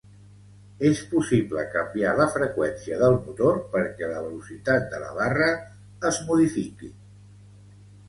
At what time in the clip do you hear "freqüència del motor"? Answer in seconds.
2.37-3.61